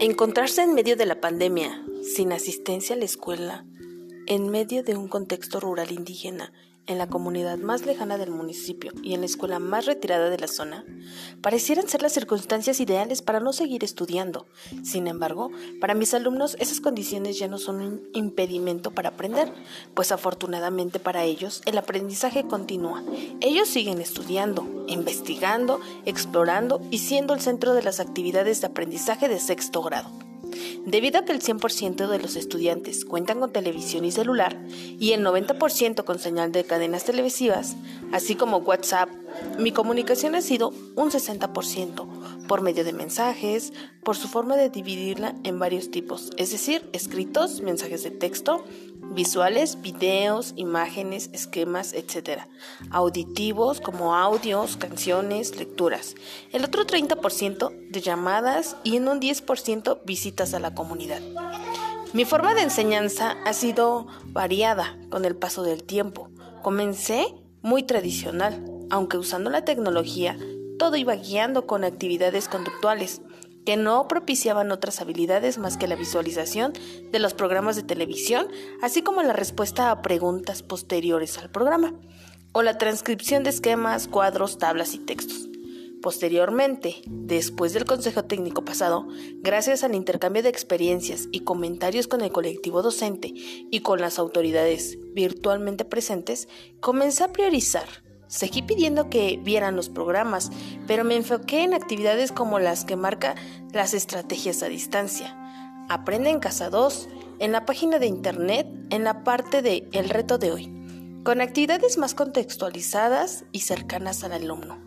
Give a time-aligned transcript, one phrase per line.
[0.00, 3.64] Encontrarse en medio de la pandemia, sin asistencia a la escuela,
[4.26, 6.52] en medio de un contexto rural indígena,
[6.86, 10.48] en la comunidad más lejana del municipio y en la escuela más retirada de la
[10.48, 10.84] zona,
[11.40, 14.46] parecieran ser las circunstancias ideales para no seguir estudiando.
[14.82, 19.52] Sin embargo, para mis alumnos esas condiciones ya no son un impedimento para aprender,
[19.94, 23.02] pues afortunadamente para ellos el aprendizaje continúa.
[23.40, 29.40] Ellos siguen estudiando, investigando, explorando y siendo el centro de las actividades de aprendizaje de
[29.40, 30.23] sexto grado.
[30.86, 34.60] Debido a que el 100% de los estudiantes cuentan con televisión y celular
[34.98, 37.76] y el 90% con señal de cadenas televisivas,
[38.12, 39.08] así como WhatsApp,
[39.58, 43.72] mi comunicación ha sido un 60% por medio de mensajes,
[44.02, 48.64] por su forma de dividirla en varios tipos, es decir, escritos, mensajes de texto,
[49.14, 52.42] visuales, videos, imágenes, esquemas, etc.
[52.90, 56.14] Auditivos como audios, canciones, lecturas.
[56.52, 61.20] El otro 30% de llamadas y en un 10% visitas a la comunidad.
[62.12, 66.28] Mi forma de enseñanza ha sido variada con el paso del tiempo.
[66.62, 67.26] Comencé
[67.64, 70.36] muy tradicional, aunque usando la tecnología,
[70.78, 73.22] todo iba guiando con actividades conductuales
[73.64, 76.74] que no propiciaban otras habilidades más que la visualización
[77.10, 78.48] de los programas de televisión,
[78.82, 81.94] así como la respuesta a preguntas posteriores al programa,
[82.52, 85.48] o la transcripción de esquemas, cuadros, tablas y textos.
[86.04, 92.30] Posteriormente, después del Consejo Técnico pasado, gracias al intercambio de experiencias y comentarios con el
[92.30, 96.46] colectivo docente y con las autoridades virtualmente presentes,
[96.80, 97.88] comencé a priorizar
[98.26, 100.50] Seguí pidiendo que vieran los programas,
[100.86, 103.34] pero me enfoqué en actividades como las que marca
[103.72, 105.38] las estrategias a distancia.
[105.88, 107.08] Aprende en Casa 2,
[107.38, 111.96] en la página de internet, en la parte de El reto de hoy, con actividades
[111.96, 114.83] más contextualizadas y cercanas al alumno.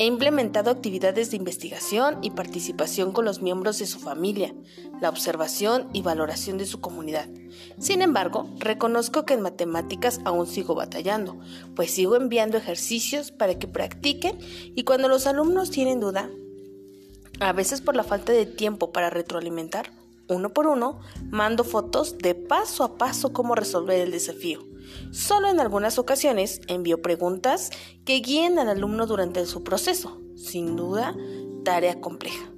[0.00, 4.54] He implementado actividades de investigación y participación con los miembros de su familia,
[4.98, 7.28] la observación y valoración de su comunidad.
[7.78, 11.38] Sin embargo, reconozco que en matemáticas aún sigo batallando,
[11.76, 14.38] pues sigo enviando ejercicios para que practiquen
[14.74, 16.30] y cuando los alumnos tienen duda,
[17.38, 19.92] a veces por la falta de tiempo para retroalimentar,
[20.30, 24.69] uno por uno, mando fotos de paso a paso cómo resolver el desafío.
[25.10, 27.70] Solo en algunas ocasiones envío preguntas
[28.04, 30.20] que guíen al alumno durante su proceso.
[30.36, 31.14] Sin duda,
[31.64, 32.50] tarea compleja.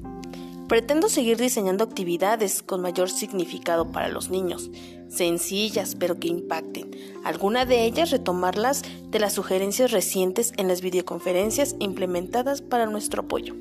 [0.68, 4.70] Pretendo seguir diseñando actividades con mayor significado para los niños,
[5.08, 6.90] sencillas pero que impacten.
[7.24, 13.54] Alguna de ellas retomarlas de las sugerencias recientes en las videoconferencias implementadas para nuestro apoyo.